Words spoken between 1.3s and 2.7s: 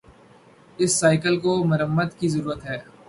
کو مرمت کی ضرورت